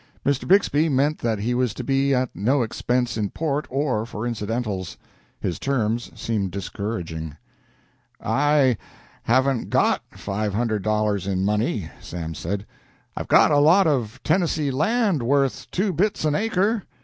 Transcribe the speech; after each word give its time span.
Mr. 0.25 0.47
Bixby 0.47 0.89
meant 0.89 1.19
that 1.19 1.37
he 1.37 1.53
was 1.53 1.75
to 1.75 1.83
be 1.83 2.11
at 2.11 2.35
no 2.35 2.63
expense 2.63 3.17
in 3.17 3.29
port 3.29 3.67
or 3.69 4.03
for 4.03 4.25
incidentals. 4.25 4.97
His 5.39 5.59
terms 5.59 6.09
seemed 6.19 6.49
discouraging. 6.49 7.37
"I 8.19 8.77
haven't 9.21 9.69
got 9.69 10.01
five 10.17 10.55
hundred 10.55 10.81
dollars 10.81 11.27
in 11.27 11.45
money," 11.45 11.91
Sam 11.99 12.33
said. 12.33 12.65
"I've 13.15 13.27
got 13.27 13.51
a 13.51 13.59
lot 13.59 13.85
of 13.85 14.19
Tennessee 14.23 14.71
land 14.71 15.21
worth 15.21 15.69
two 15.69 15.93
bits 15.93 16.25
an 16.25 16.33
acre. 16.33 16.81